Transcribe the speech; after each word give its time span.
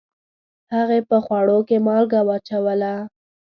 هغې 0.75 0.99
په 1.09 1.17
خوړو 1.25 1.59
کې 1.67 1.77
مالګه 1.87 2.21
واچوله 2.27 2.93